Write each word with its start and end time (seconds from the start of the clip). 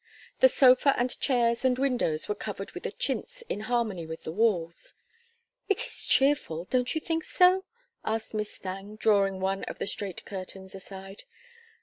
The 0.39 0.49
sofa 0.49 0.95
and 0.97 1.15
chairs 1.19 1.63
and 1.63 1.77
windows 1.77 2.27
were 2.27 2.33
covered 2.33 2.71
with 2.71 2.87
a 2.87 2.91
chintz 2.91 3.43
in 3.43 3.59
harmony 3.59 4.07
with 4.07 4.23
the 4.23 4.31
walls. 4.31 4.95
"It 5.69 5.85
is 5.85 6.07
cheerful, 6.07 6.63
don't 6.63 6.95
you 6.95 6.99
think 6.99 7.23
so?" 7.23 7.65
asked 8.03 8.33
Miss 8.33 8.57
Thangue, 8.57 8.97
drawing 8.97 9.39
one 9.39 9.63
of 9.65 9.77
the 9.77 9.85
straight 9.85 10.25
curtains 10.25 10.73
aside. 10.73 11.21